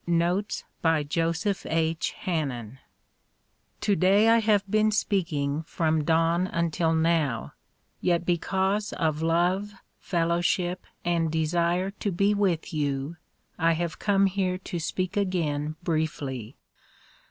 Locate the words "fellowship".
9.99-10.87